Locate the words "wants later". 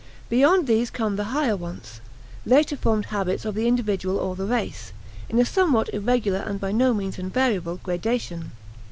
1.55-2.75